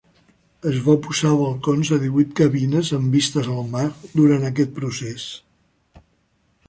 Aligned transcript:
Es 0.69 0.77
va 0.85 0.95
posar 1.07 1.33
balcons 1.41 1.91
a 1.97 1.99
divuit 2.05 2.33
cabines 2.41 2.91
amb 2.99 3.17
vistes 3.19 3.51
al 3.57 3.71
mar 3.75 3.87
durant 4.21 4.49
aquest 4.49 4.73
procés. 4.79 5.29